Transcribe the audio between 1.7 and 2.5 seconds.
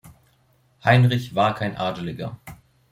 Adeliger.